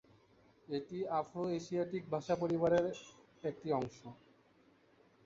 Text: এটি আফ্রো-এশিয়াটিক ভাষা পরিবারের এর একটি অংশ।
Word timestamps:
এটি 0.67 0.97
আফ্রো-এশিয়াটিক 1.19 2.03
ভাষা 2.11 2.35
পরিবারের 2.35 2.85
এর 2.85 2.97
একটি 3.43 3.67
অংশ। 3.73 3.97